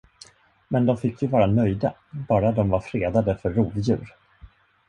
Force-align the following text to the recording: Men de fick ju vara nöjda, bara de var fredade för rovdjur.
Men 0.69 0.85
de 0.85 0.97
fick 0.97 1.21
ju 1.23 1.27
vara 1.27 1.47
nöjda, 1.47 1.93
bara 2.29 2.51
de 2.51 2.69
var 2.69 2.79
fredade 2.79 3.37
för 3.37 3.49
rovdjur. 3.49 4.15